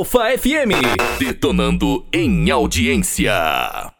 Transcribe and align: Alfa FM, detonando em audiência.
Alfa 0.00 0.30
FM, 0.38 0.72
detonando 1.18 2.06
em 2.10 2.50
audiência. 2.50 3.99